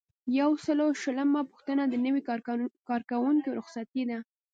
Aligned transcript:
یو 0.39 0.51
سل 0.65 0.77
او 0.85 0.91
شلمه 1.01 1.41
پوښتنه 1.51 1.83
د 1.87 1.93
نوي 2.05 2.21
کارکوونکي 2.89 3.49
رخصتي 3.59 4.03
ده. 4.09 4.17